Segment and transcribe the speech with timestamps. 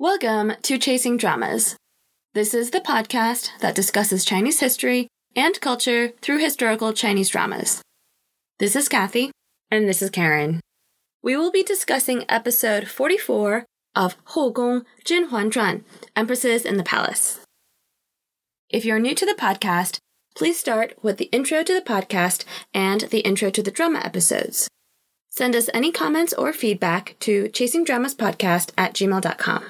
[0.00, 1.76] Welcome to Chasing Dramas.
[2.32, 7.82] This is the podcast that discusses Chinese history and culture through historical Chinese dramas.
[8.58, 9.30] This is Kathy.
[9.70, 10.60] And this is Karen.
[11.22, 15.82] We will be discussing episode 44 of Hou Gong Jin Huan Zhuan,
[16.16, 17.40] Empresses in the Palace.
[18.70, 19.98] If you're new to the podcast,
[20.34, 24.66] please start with the intro to the podcast and the intro to the drama episodes.
[25.28, 29.64] Send us any comments or feedback to chasingdramaspodcast at gmail.com.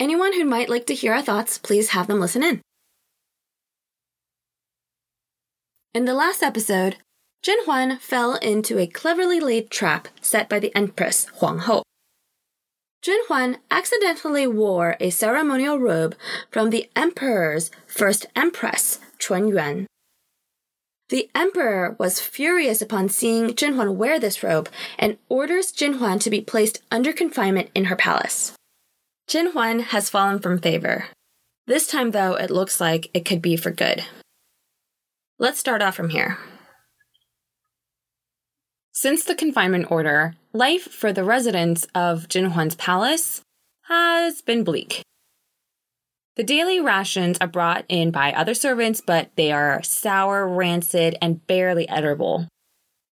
[0.00, 2.60] Anyone who might like to hear our thoughts, please have them listen in.
[5.92, 6.98] In the last episode,
[7.42, 11.82] Jin Huan fell into a cleverly laid trap set by the Empress Huang Hou.
[13.02, 16.14] Jin Huan accidentally wore a ceremonial robe
[16.50, 19.86] from the Emperor's first Empress, Chun Yuan.
[21.08, 24.68] The Emperor was furious upon seeing Jin Huan wear this robe
[24.98, 28.52] and orders Jin Huan to be placed under confinement in her palace.
[29.28, 31.04] Jin Huan has fallen from favor.
[31.66, 34.02] This time, though, it looks like it could be for good.
[35.38, 36.38] Let's start off from here.
[38.90, 43.42] Since the confinement order, life for the residents of Jin Huan's palace
[43.82, 45.02] has been bleak.
[46.36, 51.46] The daily rations are brought in by other servants, but they are sour, rancid, and
[51.46, 52.48] barely edible.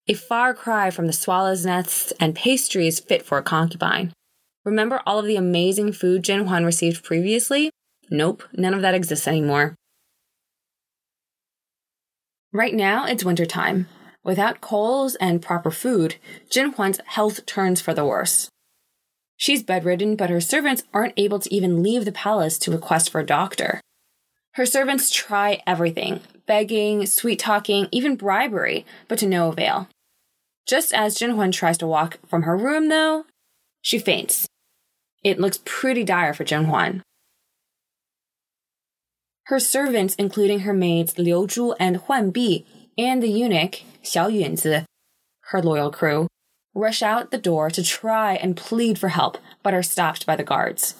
[0.07, 4.13] A far cry from the swallow's nests and pastries fit for a concubine.
[4.67, 7.71] Remember all of the amazing food Jin Huan received previously?
[8.11, 9.75] Nope, none of that exists anymore.
[12.51, 13.87] Right now, it's wintertime.
[14.25, 16.17] Without coals and proper food,
[16.49, 18.49] Jin Huan's health turns for the worse.
[19.37, 23.21] She's bedridden, but her servants aren't able to even leave the palace to request for
[23.21, 23.79] a doctor.
[24.55, 29.87] Her servants try everything begging, sweet talking, even bribery, but to no avail.
[30.67, 33.23] Just as Jin Huan tries to walk from her room, though,
[33.81, 34.45] she faints.
[35.23, 37.03] It looks pretty dire for Jin Huan.
[39.45, 42.65] Her servants, including her maids Liu Zhu and Huan Bi,
[42.97, 44.83] and the eunuch Xiao Yunzi,
[45.51, 46.27] her loyal crew,
[46.73, 50.43] rush out the door to try and plead for help, but are stopped by the
[50.43, 50.95] guards.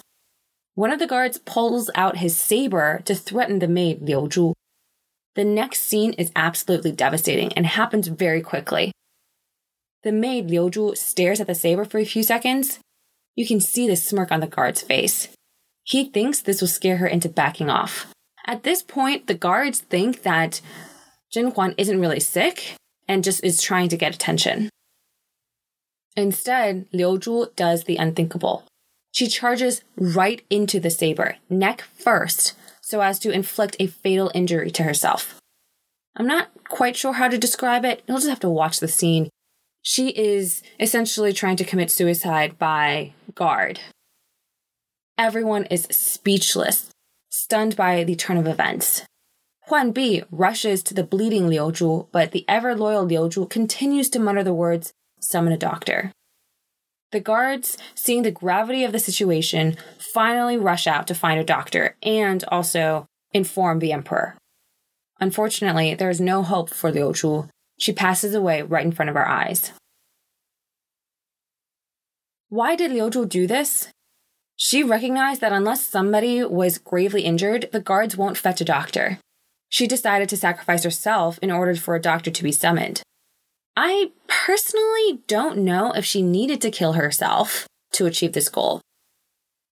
[0.76, 4.54] One of the guards pulls out his saber to threaten the maid Liu Zhu.
[5.36, 8.92] The next scene is absolutely devastating and happens very quickly.
[10.04, 12.80] The maid Liu Zhu stares at the saber for a few seconds
[13.38, 15.30] you can see the smirk on the guard's face.
[15.84, 18.08] He thinks this will scare her into backing off.
[18.46, 20.60] At this point, the guards think that
[21.32, 22.76] Jin Huan isn't really sick
[23.08, 24.70] and just is trying to get attention.
[26.16, 28.64] Instead, Liu Zhu does the unthinkable.
[29.12, 34.72] She charges right into the saber, neck first, so as to inflict a fatal injury
[34.72, 35.40] to herself.
[36.16, 38.02] I'm not quite sure how to describe it.
[38.08, 39.30] You'll just have to watch the scene
[39.88, 43.80] she is essentially trying to commit suicide by guard.
[45.18, 46.90] Everyone is speechless,
[47.30, 49.04] stunned by the turn of events.
[49.70, 54.10] Huan Bi rushes to the bleeding Liu Zhu, but the ever loyal Liu Zhu continues
[54.10, 56.12] to mutter the words, summon a doctor.
[57.14, 59.78] The guards, seeing the gravity of the situation,
[60.14, 64.36] finally rush out to find a doctor and also inform the emperor.
[65.22, 69.16] Unfortunately, there is no hope for Liu Zhu, she passes away right in front of
[69.16, 69.72] our eyes.
[72.50, 73.90] Why did Liu Zhu do this?
[74.56, 79.20] She recognized that unless somebody was gravely injured, the guards won't fetch a doctor.
[79.70, 83.04] She decided to sacrifice herself in order for a doctor to be summoned.
[83.76, 88.82] I personally don't know if she needed to kill herself to achieve this goal.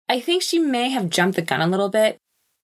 [0.09, 2.18] I think she may have jumped the gun a little bit,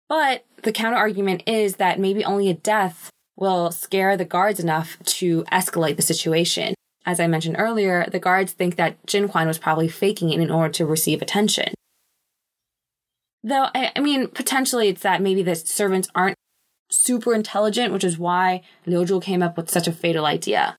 [0.09, 4.97] but the counter argument is that maybe only a death will scare the guards enough
[5.05, 6.75] to escalate the situation.
[7.05, 10.51] As I mentioned earlier, the guards think that Jin Huan was probably faking it in
[10.51, 11.73] order to receive attention.
[13.43, 16.35] Though, I, I mean, potentially it's that maybe the servants aren't
[16.91, 20.75] super intelligent, which is why Liu Zhu came up with such a fatal idea.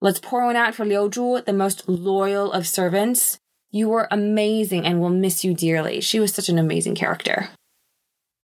[0.00, 3.38] Let's pour one out for Liu Zhu, the most loyal of servants.
[3.70, 6.00] You were amazing and will miss you dearly.
[6.00, 7.48] She was such an amazing character.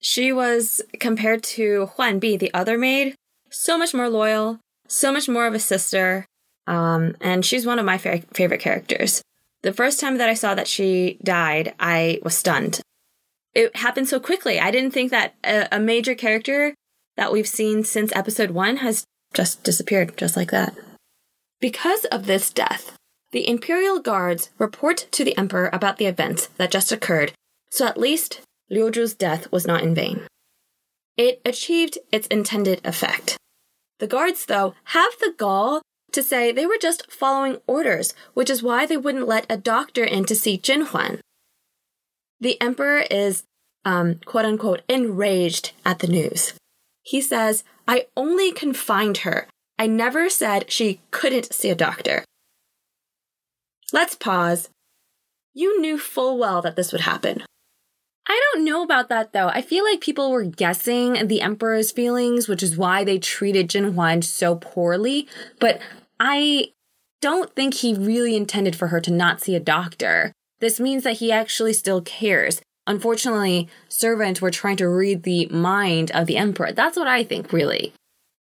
[0.03, 3.15] She was, compared to Huan Bi, the other maid,
[3.51, 4.59] so much more loyal,
[4.89, 6.27] so much more of a sister,
[6.67, 9.23] um, and she's one of my fa- favorite characters.
[9.63, 12.81] The first time that I saw that she died, I was stunned.
[13.55, 14.59] It happened so quickly.
[14.59, 16.75] I didn't think that a, a major character
[17.17, 19.05] that we've seen since episode one has
[19.35, 20.75] just disappeared just like that.
[21.61, 22.97] Because of this death,
[23.31, 27.33] the Imperial Guards report to the Emperor about the events that just occurred,
[27.71, 28.41] so at least
[28.73, 30.23] Liu Zhu's death was not in vain.
[31.19, 33.37] It achieved its intended effect.
[33.99, 35.83] The guards, though, have the gall
[36.13, 40.05] to say they were just following orders, which is why they wouldn't let a doctor
[40.05, 41.21] in to see Jin Huan.
[42.41, 43.45] The emperor is,
[43.85, 46.55] um, quote unquote, enraged at the news.
[47.03, 49.49] He says, I only confined her.
[49.79, 52.25] I never said she couldn't see a doctor.
[53.93, 54.71] Let's pause.
[55.53, 57.45] You knew full well that this would happen.
[58.27, 59.49] I don't know about that though.
[59.49, 63.93] I feel like people were guessing the emperor's feelings, which is why they treated Jin
[63.93, 65.29] Huan so poorly.
[65.59, 65.81] But
[66.21, 66.73] I
[67.21, 70.33] don't think he really intended for her to not see a doctor.
[70.61, 72.61] This means that he actually still cares.
[72.87, 76.73] Unfortunately, servants were trying to read the mind of the emperor.
[76.73, 77.93] That's what I think, really.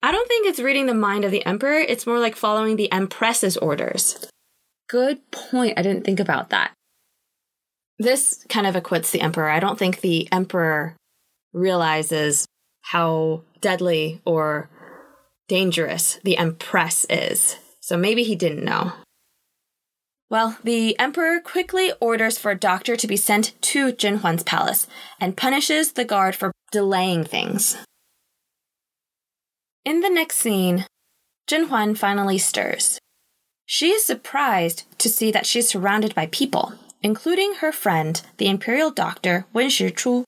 [0.04, 2.92] I don't think it's reading the mind of the emperor, it's more like following the
[2.92, 4.30] empress's orders.
[4.88, 5.78] Good point.
[5.78, 6.72] I didn't think about that.
[8.00, 9.50] This kind of acquits the emperor.
[9.50, 10.96] I don't think the emperor
[11.54, 12.46] realizes
[12.82, 14.70] how deadly or
[15.48, 17.58] dangerous the empress is.
[17.82, 18.94] So maybe he didn't know.
[20.30, 24.86] Well, the emperor quickly orders for a doctor to be sent to Jin Huan's palace
[25.22, 27.78] and punishes the guard for delaying things.
[29.86, 30.86] In the next scene,
[31.48, 33.00] Jin Huan finally stirs.
[33.66, 36.74] She is surprised to see that she's surrounded by people,
[37.08, 40.26] including her friend, the imperial doctor Wen Shichu.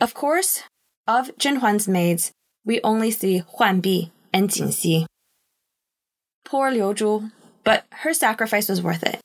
[0.00, 0.64] Of course,
[1.06, 2.32] of Jin Huan's maids,
[2.64, 5.06] we only see Huan Bi and Jin Xi.
[6.44, 7.30] Poor Liu Zhu
[7.62, 9.20] but her sacrifice was worth it.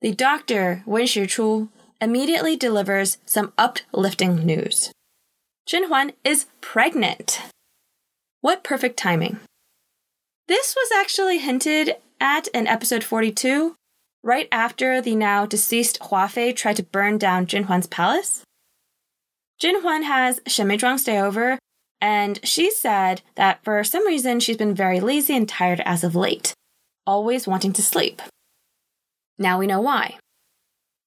[0.00, 1.68] The doctor, Wen Shichu,
[2.00, 4.90] immediately delivers some uplifting news.
[5.64, 7.40] Jin Huan is pregnant.
[8.40, 9.38] What perfect timing.
[10.48, 13.76] This was actually hinted at in episode 42,
[14.22, 18.42] right after the now deceased Hua Fei tried to burn down Jin Huan's palace.
[19.58, 21.58] Jin Huan has Shen Meizhuang stay over,
[22.00, 26.14] and she said that for some reason she's been very lazy and tired as of
[26.14, 26.54] late
[27.06, 28.22] always wanting to sleep.
[29.38, 30.18] Now we know why.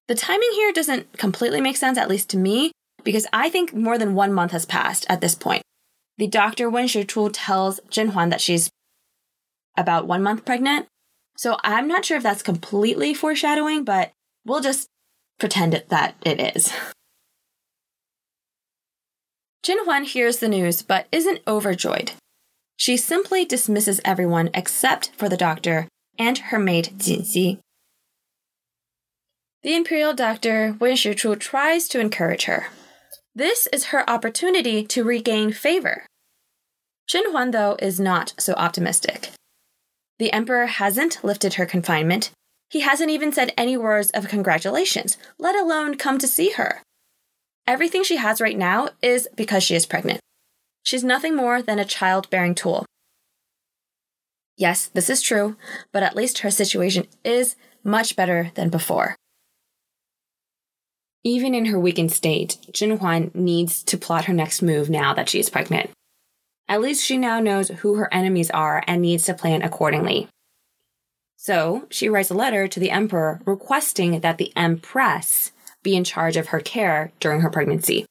[0.08, 2.72] The timing here doesn't completely make sense, at least to me,
[3.04, 5.64] because I think more than one month has passed at this point.
[6.18, 8.70] The doctor Wen Shichu tells Jin Huan that she's
[9.78, 10.88] about one month pregnant.
[11.38, 14.12] So I'm not sure if that's completely foreshadowing, but
[14.46, 14.88] we'll just
[15.40, 16.72] pretend it, that it is.
[19.64, 22.12] Jin Huan hears the news but isn't overjoyed.
[22.78, 25.88] She simply dismisses everyone except for the doctor
[26.20, 27.60] and her maid Jinxi.
[29.64, 32.68] The imperial doctor Wen Shichu tries to encourage her.
[33.34, 36.06] This is her opportunity to regain favor.
[37.08, 39.32] Jin Huan, though, is not so optimistic.
[40.18, 42.32] The emperor hasn't lifted her confinement.
[42.70, 46.82] He hasn't even said any words of congratulations, let alone come to see her.
[47.68, 50.20] Everything she has right now is because she is pregnant.
[50.84, 52.86] She's nothing more than a child-bearing tool.
[54.58, 55.58] Yes, this is true,
[55.92, 59.16] but at least her situation is much better than before.
[61.24, 65.28] Even in her weakened state, Jin Huan needs to plot her next move now that
[65.28, 65.90] she is pregnant.
[66.68, 70.28] At least she now knows who her enemies are and needs to plan accordingly.
[71.38, 75.52] So, she writes a letter to the emperor requesting that the empress
[75.84, 78.06] be in charge of her care during her pregnancy.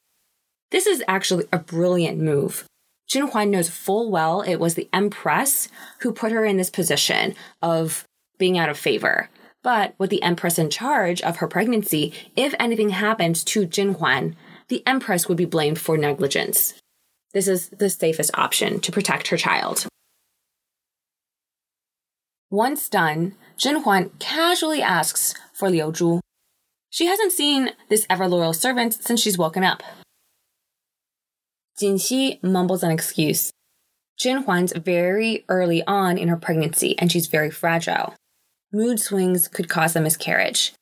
[0.70, 2.64] This is actually a brilliant move.
[3.08, 5.68] Jin Huan knows full well it was the Empress
[6.00, 8.04] who put her in this position of
[8.38, 9.28] being out of favor.
[9.62, 14.36] But with the Empress in charge of her pregnancy, if anything happens to Jin Huan,
[14.68, 16.74] the Empress would be blamed for negligence.
[17.34, 19.86] This is the safest option to protect her child.
[22.48, 26.20] Once done, Jin Huan casually asks for Liu Zhu.
[26.90, 29.82] She hasn't seen this ever loyal servant since she's woken up.
[31.80, 33.50] Jinxi mumbles an excuse.
[34.16, 38.14] Jin Huan's very early on in her pregnancy and she's very fragile.
[38.72, 40.72] Mood swings could cause a miscarriage.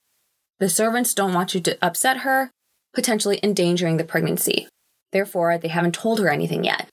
[0.60, 2.50] The servants don't want you to upset her,
[2.92, 4.68] potentially endangering the pregnancy.
[5.12, 6.88] Therefore, they haven't told her anything yet.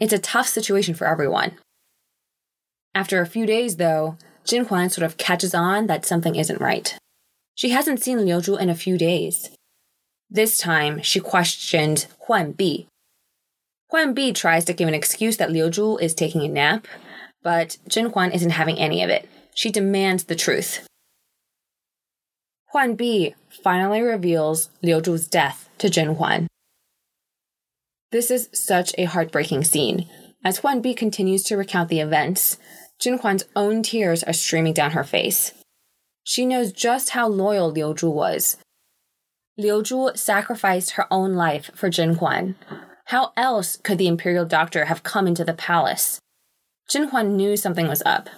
[0.00, 1.52] It's a tough situation for everyone.
[2.94, 6.96] After a few days, though, Jin Huan sort of catches on that something isn't right.
[7.54, 9.50] She hasn't seen Liu Zhu in a few days.
[10.30, 12.86] This time, she questioned Huan Bi,
[13.90, 16.86] Huan Bi tries to give an excuse that Liu Zhu is taking a nap,
[17.42, 19.26] but Jin Huan isn't having any of it.
[19.54, 20.86] She demands the truth.
[22.72, 26.48] Huan Bi finally reveals Liu Zhu's death to Jin Huan.
[28.10, 30.08] This is such a heartbreaking scene.
[30.44, 32.58] As Huan Bi continues to recount the events,
[33.00, 35.52] Jin Huan's own tears are streaming down her face.
[36.24, 38.56] She knows just how loyal Liu Zhu was.
[39.56, 42.54] Liu Zhu sacrificed her own life for Jin Huan,
[43.08, 46.20] how else could the imperial doctor have come into the palace?
[46.90, 48.28] Jin Huan knew something was up.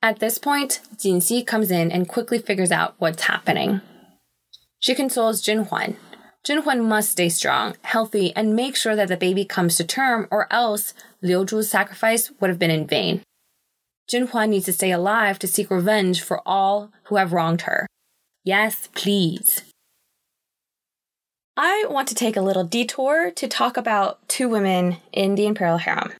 [0.00, 3.82] At this point, Jin Jinxi comes in and quickly figures out what's happening.
[4.78, 5.98] She consoles Jin Huan.
[6.44, 10.26] Jin Huan must stay strong, healthy, and make sure that the baby comes to term,
[10.30, 13.22] or else Liu Zhu's sacrifice would have been in vain.
[14.08, 17.86] Jin Huan needs to stay alive to seek revenge for all who have wronged her.
[18.44, 19.62] Yes, please.
[21.56, 25.78] I want to take a little detour to talk about two women in the imperial
[25.78, 26.12] harem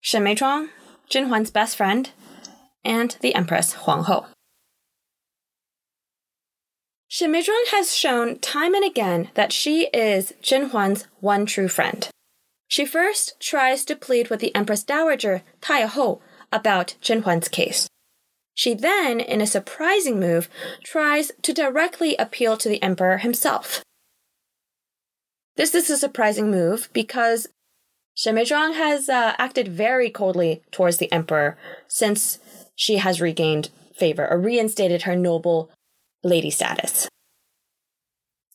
[0.00, 0.70] Shen Meizhuang,
[1.08, 2.10] Jin Huan's best friend,
[2.84, 4.26] and the Empress Huang Ho.
[7.12, 12.08] Meizhuang has shown time and again that she is Jin Huan's one true friend.
[12.68, 17.88] She first tries to plead with the Empress Dowager Tai Ho about Jin Huan's case.
[18.54, 20.48] She then, in a surprising move,
[20.84, 23.82] tries to directly appeal to the emperor himself.
[25.56, 27.48] This is a surprising move because
[28.14, 32.38] Shen Meizhuang has uh, acted very coldly towards the emperor since
[32.76, 35.70] she has regained favor or reinstated her noble
[36.22, 37.08] lady status.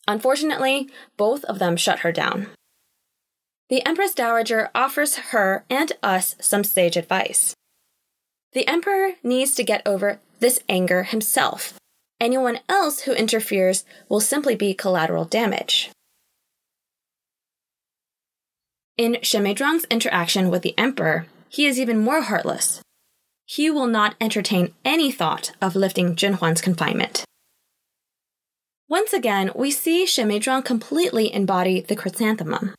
[0.08, 2.48] Unfortunately, both of them shut her down.
[3.70, 7.56] The Empress Dowager offers her and us some sage advice.
[8.54, 11.74] The Emperor needs to get over this anger himself.
[12.22, 15.90] Anyone else who interferes will simply be collateral damage.
[18.98, 22.82] In Shen Meizhuang's interaction with the Emperor, he is even more heartless.
[23.46, 27.26] He will not entertain any thought of lifting Jin Huan's confinement.
[28.88, 32.76] Once again, we see Meizhuang completely embody the chrysanthemum.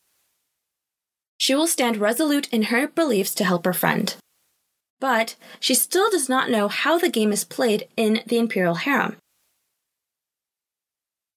[1.36, 4.14] She will stand resolute in her beliefs to help her friend.
[5.00, 9.16] But she still does not know how the game is played in the imperial harem.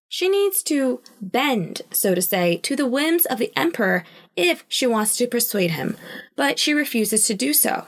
[0.08, 4.04] She needs to bend, so to say, to the whims of the emperor
[4.36, 5.98] if she wants to persuade him,
[6.36, 7.86] but she refuses to do so.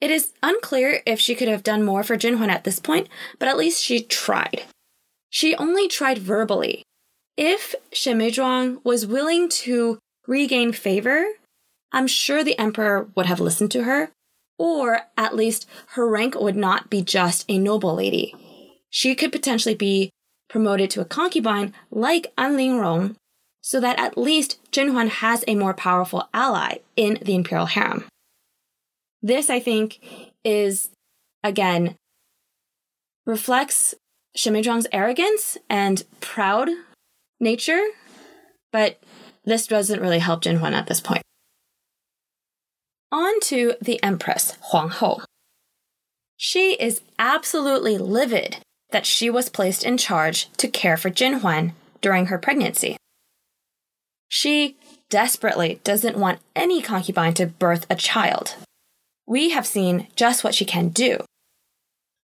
[0.00, 3.48] It is unclear if she could have done more for Jinhuan at this point, but
[3.48, 4.62] at least she tried.
[5.30, 6.82] She only tried verbally.
[7.36, 11.26] If Shen Meizhuang was willing to regain favor,
[11.92, 14.10] I'm sure the emperor would have listened to her,
[14.58, 18.34] or at least her rank would not be just a noble lady.
[18.90, 20.10] She could potentially be
[20.48, 23.14] promoted to a concubine like An Lingrong,
[23.60, 28.04] so that at least Jin Huan has a more powerful ally in the imperial harem.
[29.22, 30.00] This, I think,
[30.44, 30.90] is
[31.44, 31.96] again
[33.26, 33.94] reflects
[34.38, 34.54] Shen
[34.92, 36.68] arrogance and proud
[37.40, 37.82] nature,
[38.70, 39.02] but
[39.44, 41.24] this doesn't really help Jin Huan at this point.
[43.10, 45.22] On to the Empress, Huang Ho.
[46.36, 48.58] She is absolutely livid
[48.90, 52.96] that she was placed in charge to care for Jin Huan during her pregnancy.
[54.28, 54.76] She
[55.10, 58.54] desperately doesn't want any concubine to birth a child.
[59.26, 61.24] We have seen just what she can do.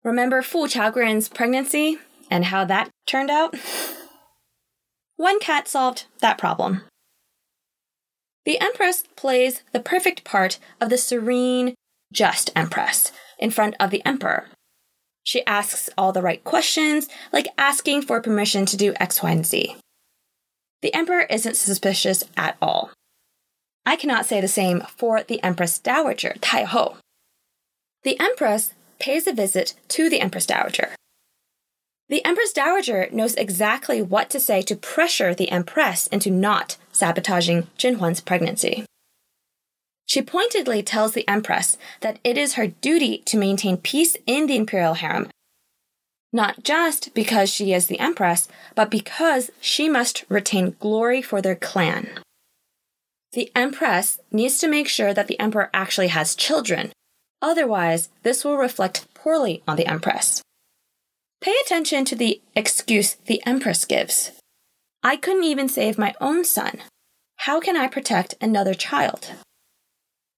[0.03, 1.99] Remember Fu Qiaoguiren's pregnancy
[2.31, 3.55] and how that turned out?
[5.17, 6.83] One cat solved that problem.
[8.47, 11.75] The Empress plays the perfect part of the serene,
[12.13, 14.49] just Empress in front of the Emperor.
[15.23, 19.45] She asks all the right questions, like asking for permission to do X, Y, and
[19.45, 19.77] Z.
[20.81, 22.91] The Emperor isn't suspicious at all.
[23.85, 26.97] I cannot say the same for the Empress Dowager, Tai Ho.
[28.03, 30.91] The Empress pays a visit to the Empress Dowager.
[32.09, 37.69] The Empress Dowager knows exactly what to say to pressure the Empress into not sabotaging
[37.77, 38.85] Jin Huan's pregnancy.
[40.07, 44.57] She pointedly tells the Empress that it is her duty to maintain peace in the
[44.57, 45.29] imperial harem,
[46.33, 51.55] not just because she is the Empress, but because she must retain glory for their
[51.55, 52.09] clan.
[53.33, 56.91] The Empress needs to make sure that the Emperor actually has children,
[57.43, 60.43] Otherwise, this will reflect poorly on the Empress.
[61.41, 64.33] Pay attention to the excuse the Empress gives.
[65.03, 66.83] I couldn't even save my own son.
[67.37, 69.33] How can I protect another child?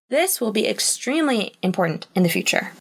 [0.09, 2.73] This will be extremely important in the future.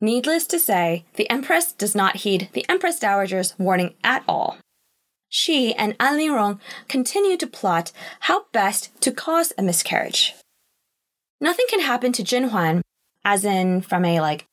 [0.00, 4.58] Needless to say, the Empress does not heed the Empress Dowager's warning at all.
[5.28, 7.90] She and An Lingrong continue to plot
[8.20, 10.34] how best to cause a miscarriage
[11.40, 12.82] nothing can happen to Jinhuan,
[13.24, 14.46] as in from a like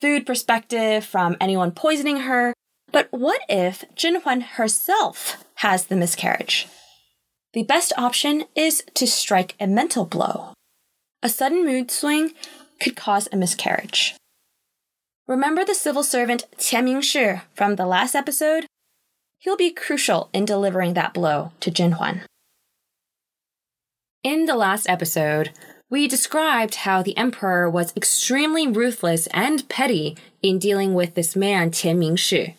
[0.00, 2.54] food perspective, from anyone poisoning her.
[2.90, 6.66] But what if Jinhuan herself has the miscarriage?
[7.52, 10.54] The best option is to strike a mental blow.
[11.22, 12.32] A sudden mood swing
[12.80, 14.16] could cause a miscarriage.
[15.28, 18.66] Remember the civil servant Qian Mingshi from the last episode?
[19.38, 22.22] He'll be crucial in delivering that blow to Jinhuan.
[24.24, 25.50] In the last episode,
[25.92, 31.70] We described how the emperor was extremely ruthless and petty in dealing with this man,
[31.70, 32.54] Qian Mingshi.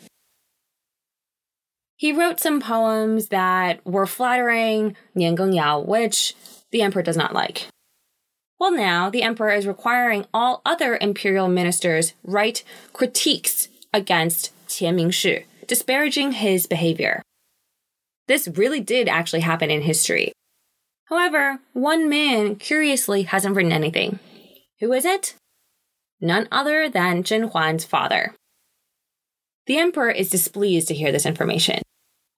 [1.97, 6.35] He wrote some poems that were flattering, Nian Yao, which
[6.69, 7.65] the emperor does not like.
[8.59, 12.63] Well, now the emperor is requiring all other imperial ministers write
[12.93, 17.23] critiques against Qian Mingshi, disparaging his behavior.
[18.27, 20.33] This really did actually happen in history.
[21.13, 24.17] However, one man curiously hasn't written anything.
[24.79, 25.35] Who is it?
[26.19, 28.33] None other than Jin Huan's father.
[29.67, 31.83] The emperor is displeased to hear this information.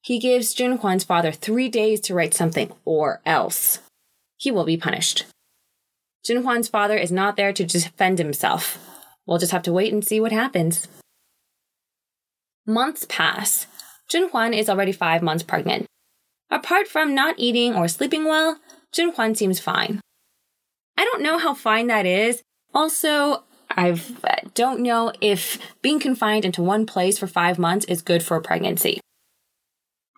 [0.02, 3.80] He gives Jin Huan's father three days to write something, or else
[4.36, 5.24] he will be punished.
[6.26, 8.78] Jin Huan's father is not there to defend himself.
[9.26, 10.90] We'll just have to wait and see what happens.
[12.68, 13.68] Months pass.
[14.10, 15.86] Jin Huan is already five months pregnant.
[16.52, 18.60] Apart from not eating or sleeping well,
[18.96, 20.00] Zhen Huan seems fine.
[20.98, 22.42] I don't know how fine that is.
[22.74, 24.00] Also, I
[24.54, 28.42] don't know if being confined into one place for five months is good for a
[28.42, 29.02] pregnancy.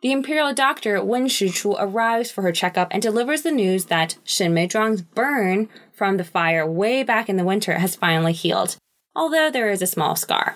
[0.03, 4.53] The imperial doctor Wen Shichu arrives for her checkup and delivers the news that Shen
[4.53, 8.77] Meizhuang's burn from the fire way back in the winter has finally healed,
[9.15, 10.55] although there is a small scar.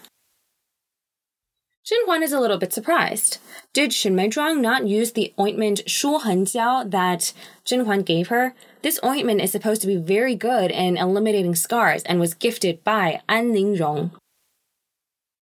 [1.84, 3.40] Zhen Huan is a little bit surprised.
[3.74, 7.34] Did Shen Meizhuang not use the ointment Shu Henjiao that
[7.66, 8.54] Jin Huan gave her?
[8.84, 13.22] This ointment is supposed to be very good in eliminating scars and was gifted by
[13.28, 14.12] An Lingrong.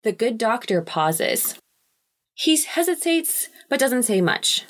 [0.03, 1.57] The good doctor pauses.
[2.35, 4.65] He hesitates but doesn't say much.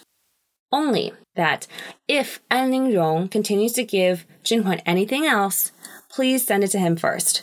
[0.70, 1.66] Only that
[2.06, 5.72] if An Lingrong continues to give Jin Huan anything else,
[6.10, 7.42] please send it to him first.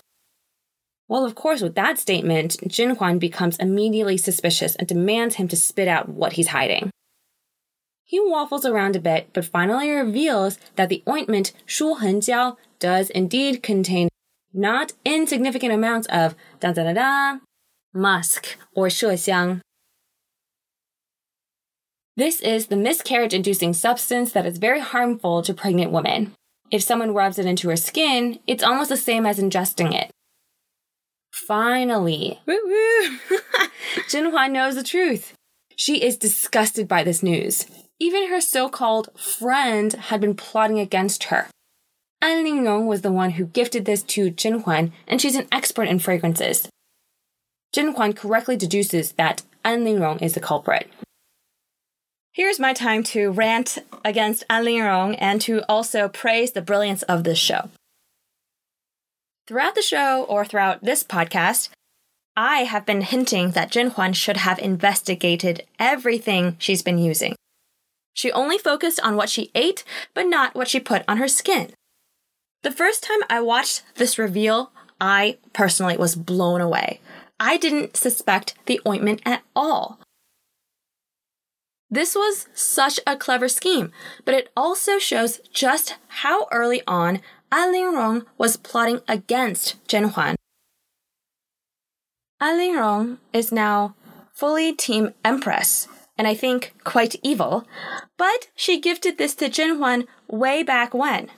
[1.11, 5.57] Well, of course, with that statement, Zhen Huan becomes immediately suspicious and demands him to
[5.57, 6.89] spit out what he's hiding.
[8.05, 13.61] He waffles around a bit, but finally reveals that the ointment Shu Henjiao does indeed
[13.61, 14.07] contain
[14.53, 17.39] not insignificant amounts of da da da da
[17.93, 19.59] musk or shuxiang.
[22.15, 26.31] This is the miscarriage inducing substance that is very harmful to pregnant women.
[26.71, 30.09] If someone rubs it into her skin, it's almost the same as ingesting it.
[31.47, 33.37] Finally, woo woo,
[34.07, 35.33] Zhen Huan knows the truth.
[35.75, 37.65] She is disgusted by this news.
[37.99, 41.47] Even her so called friend had been plotting against her.
[42.21, 45.87] An Lingrong was the one who gifted this to Zhen Huan, and she's an expert
[45.87, 46.69] in fragrances.
[47.75, 50.89] Zhen Huan correctly deduces that An Lingrong is the culprit.
[52.33, 57.23] Here's my time to rant against An Lingrong and to also praise the brilliance of
[57.23, 57.69] this show.
[59.51, 61.71] Throughout the show or throughout this podcast,
[62.37, 67.35] I have been hinting that Jin Huan should have investigated everything she's been using.
[68.13, 69.83] She only focused on what she ate,
[70.13, 71.73] but not what she put on her skin.
[72.63, 77.01] The first time I watched this reveal, I personally was blown away.
[77.37, 79.99] I didn't suspect the ointment at all.
[81.89, 83.91] This was such a clever scheme,
[84.23, 87.19] but it also shows just how early on
[87.53, 90.35] An Lingrong was plotting against Zhen Huan.
[92.39, 93.93] An Lingrong is now
[94.33, 97.67] fully Team Empress, and I think quite evil,
[98.17, 101.29] but she gifted this to Zhen Huan way back when.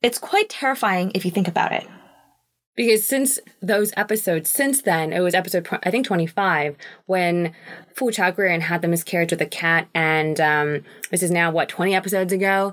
[0.00, 1.88] It's quite terrifying if you think about it.
[2.76, 6.76] Because since those episodes, since then, it was episode, I think 25,
[7.06, 7.52] when
[7.94, 11.94] Fu Chaogui had the miscarriage with a cat, and um, this is now, what, 20
[11.94, 12.72] episodes ago?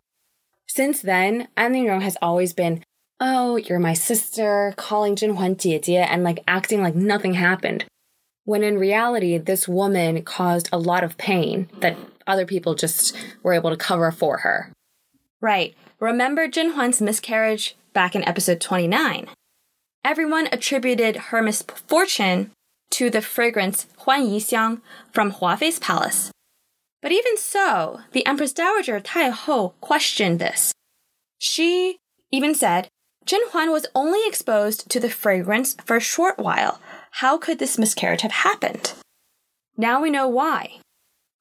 [0.70, 2.84] Since then, An Lingrong has always been,
[3.20, 7.84] oh, you're my sister, calling Zhen Huan 姐姐, and like acting like nothing happened
[8.50, 13.54] when in reality, this woman caused a lot of pain that other people just were
[13.54, 14.74] able to cover for her.
[15.40, 15.76] Right.
[16.00, 19.28] Remember Zhen Huan's miscarriage back in episode 29?
[20.04, 22.50] Everyone attributed her misfortune
[22.90, 26.32] to the fragrance Huan Yi Xiang from Huafei's palace.
[27.02, 30.74] But even so, the Empress Dowager Tai Ho questioned this.
[31.38, 31.98] She
[32.32, 32.90] even said
[33.26, 36.82] Jin Huan was only exposed to the fragrance for a short while,
[37.12, 38.94] how could this miscarriage have happened?
[39.78, 40.80] Now we know why.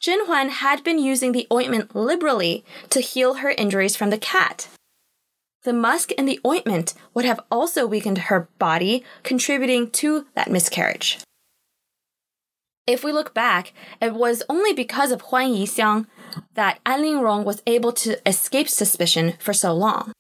[0.01, 4.69] Jin Huan had been using the ointment liberally to heal her injuries from the cat.
[5.65, 11.19] The musk in the ointment would have also weakened her body, contributing to that miscarriage.
[12.89, 16.07] If we look back, it was only because of Huan Yixiang
[16.55, 20.13] that An Lingrong was able to escape suspicion for so long.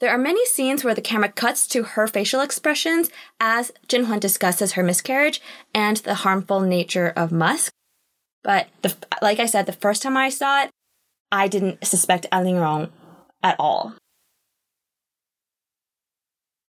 [0.00, 4.18] There are many scenes where the camera cuts to her facial expressions as Zhen Huan
[4.18, 5.40] discusses her miscarriage
[5.72, 7.72] and the harmful nature of musk.
[8.42, 10.70] But the, like I said, the first time I saw it,
[11.30, 12.90] I didn't suspect An Lingrong
[13.44, 13.94] at all.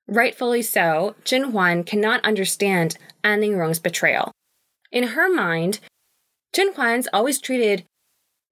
[0.09, 4.33] Rightfully so, Jin Huan cannot understand An Ling Rong's betrayal.
[4.95, 5.81] In her mind,
[6.53, 7.85] Jin Huan's always treated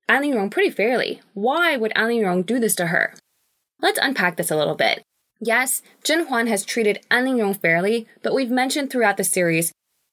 [0.08, 1.20] An Ling Rong pretty fairly.
[1.34, 3.14] Why would An Ling Rong do this to her?
[3.80, 5.04] Let's unpack this a little bit.
[5.40, 9.70] Yes, Jin Huan has treated An Ling Rong fairly, but we've mentioned throughout the series,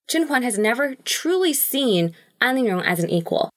[0.07, 3.49] Jin Huan has never truly seen An Ling Rong as an equal.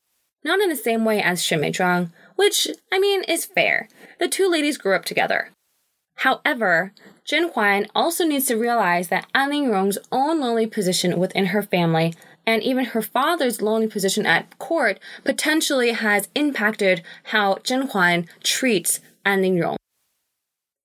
[0.43, 3.87] Not in the same way as Shen Meizhuang, which, I mean, is fair.
[4.19, 5.51] The two ladies grew up together.
[6.17, 6.95] However,
[7.27, 11.63] Jin Huan also needs to realize that An Ling Rong's own lonely position within her
[11.63, 12.15] family
[12.47, 19.01] and even her father's lonely position at court potentially has impacted how Jin Huan treats
[19.25, 19.77] An Ling Rong.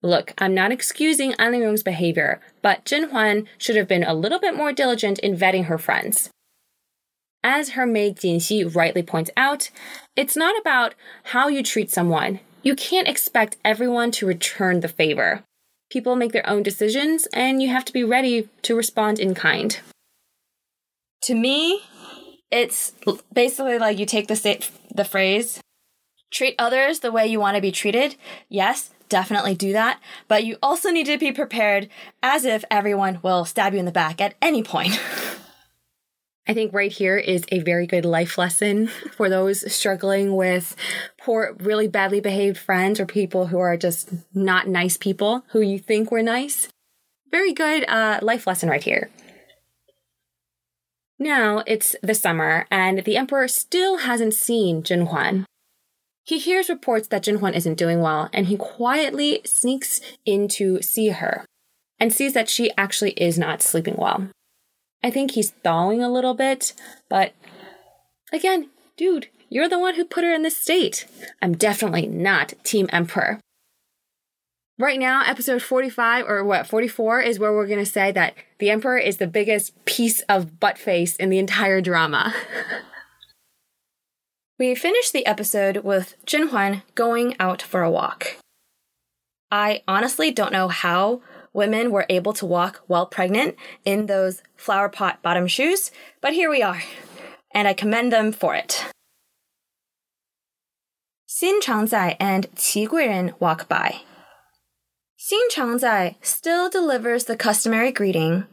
[0.03, 4.13] Look, I'm not excusing An Ling Rong's behavior, but Jin Huan should have been a
[4.13, 6.29] little bit more diligent in vetting her friends.
[7.43, 9.69] As her maid Jin Xi rightly points out,
[10.15, 12.39] it's not about how you treat someone.
[12.61, 15.43] You can't expect everyone to return the favor.
[15.89, 19.79] People make their own decisions, and you have to be ready to respond in kind.
[21.21, 21.81] To me,
[22.51, 22.93] it's
[23.33, 25.61] basically like you take the the phrase
[26.31, 28.15] treat others the way you want to be treated.
[28.49, 31.89] Yes, definitely do that, but you also need to be prepared
[32.21, 34.99] as if everyone will stab you in the back at any point.
[36.49, 40.77] I think right here is a very good life lesson for those struggling with
[41.19, 45.77] poor, really badly behaved friends or people who are just not nice people who you
[45.77, 46.69] think were nice.
[47.31, 49.09] Very good uh, life lesson right here.
[51.19, 55.45] Now it's the summer, and the Emperor still hasn't seen Jin Huan.
[56.23, 60.81] He hears reports that Jin Huan isn't doing well, and he quietly sneaks in to
[60.81, 61.45] see her
[61.99, 64.29] and sees that she actually is not sleeping well.
[65.03, 66.73] I think he's thawing a little bit,
[67.09, 67.33] but
[68.31, 71.07] again, dude, you're the one who put her in this state.
[71.41, 73.39] I'm definitely not Team Emperor.
[74.79, 78.69] Right now, episode 45 or what, 44 is where we're going to say that the
[78.69, 82.31] Emperor is the biggest piece of butt face in the entire drama.
[84.59, 88.37] we finished the episode with Jin Huan going out for a walk.
[89.49, 91.21] I honestly don't know how
[91.53, 95.89] women were able to walk while pregnant in those flower pot bottom shoes,
[96.21, 96.83] but here we are,
[97.51, 98.85] and I commend them for it.
[101.27, 104.01] Xin Changzai and Qi Guiren walk by.
[105.27, 108.45] Xin Changzai still delivers the customary greeting.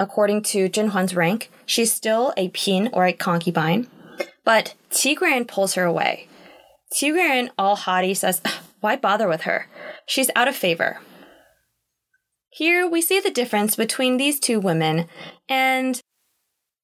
[0.00, 3.86] According to Jin Huan's rank, she's still a pin or a concubine,
[4.44, 6.26] but Qi Guiren pulls her away.
[6.92, 8.42] Qi Guiren, all haughty, says,
[8.80, 9.68] Why bother with her?
[10.06, 10.98] She's out of favor.
[12.48, 15.06] Here we see the difference between these two women,
[15.48, 16.00] and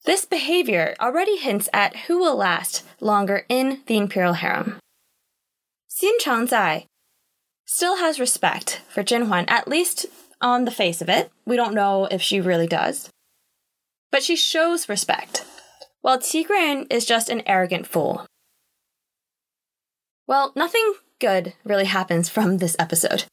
[0.05, 4.79] this behavior already hints at who will last longer in the imperial harem.
[5.91, 6.85] Xin Changzai
[7.71, 10.07] still has respect for Jin Huan, at least
[10.41, 11.31] on the face of it.
[11.47, 13.09] We don't know if she really does.
[14.11, 15.45] But she shows respect,
[16.01, 18.27] while Qi Guiren is just an arrogant fool.
[20.27, 23.27] Well, nothing good really happens from this episode.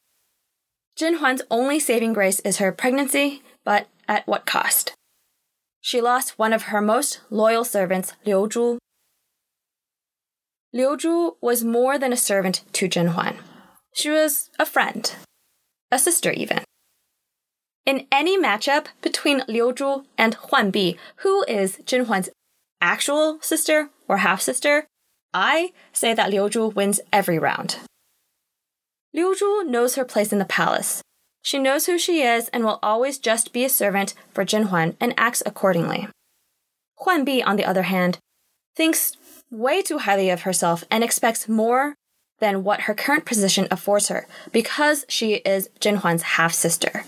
[0.96, 4.94] Jin Huan's only saving grace is her pregnancy, but at what cost?
[5.82, 8.78] She lost one of her most loyal servants, Liu Zhu.
[10.74, 13.38] Liu Zhu was more than a servant to Jin Huan.
[13.98, 15.12] She was a friend,
[15.92, 16.60] a sister even.
[17.84, 22.30] In any matchup between Liu Zhu and Huan Bi, who is Jin Huan's
[22.80, 24.86] actual sister or half sister,
[25.34, 27.78] I say that Liu Zhu wins every round.
[29.16, 31.02] Liu Zhu knows her place in the palace.
[31.42, 34.96] She knows who she is and will always just be a servant for Jin Huan
[35.02, 36.08] and acts accordingly.
[37.00, 38.20] Huan Bi, on the other hand,
[38.76, 39.18] thinks
[39.50, 41.96] way too highly of herself and expects more
[42.40, 47.04] than what her current position affords her because she is Jin Huan's half sister.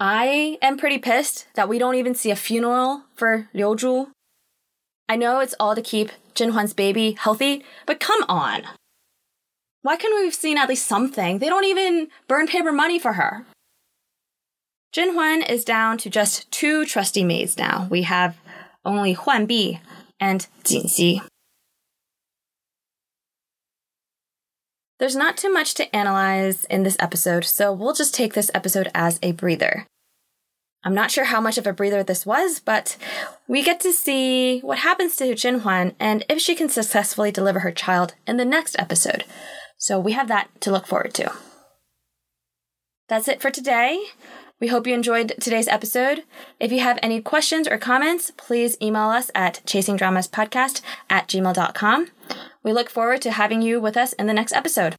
[0.00, 4.08] I am pretty pissed that we don't even see a funeral for Liu Zhu.
[5.08, 8.62] I know it's all to keep Jin Huan's baby healthy, but come on.
[9.82, 11.38] Why couldn't we have seen at least something?
[11.38, 13.44] They don't even burn paper money for her.
[14.92, 17.88] Jin Huan is down to just two trusty maids now.
[17.90, 18.36] We have
[18.84, 19.80] only Huan Bi
[20.20, 21.22] and Jin Xi.
[25.02, 28.88] There's not too much to analyze in this episode, so we'll just take this episode
[28.94, 29.84] as a breather.
[30.84, 32.96] I'm not sure how much of a breather this was, but
[33.48, 37.58] we get to see what happens to Jin Huan and if she can successfully deliver
[37.58, 39.24] her child in the next episode.
[39.76, 41.32] So we have that to look forward to.
[43.08, 44.04] That's it for today.
[44.60, 46.22] We hope you enjoyed today's episode.
[46.60, 52.06] If you have any questions or comments, please email us at chasingdramaspodcast at gmail.com.
[52.62, 54.96] We look forward to having you with us in the next episode.